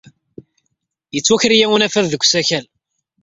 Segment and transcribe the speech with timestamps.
[1.13, 2.65] Yettwaker-iyi unafad deg usakal.